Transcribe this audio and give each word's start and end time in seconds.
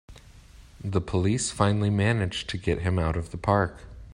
The 0.83 0.99
police 0.99 1.51
finally 1.51 1.91
manage 1.91 2.47
to 2.47 2.57
get 2.57 2.79
him 2.81 2.97
out 2.97 3.15
of 3.15 3.29
the 3.29 3.37
park! 3.37 3.83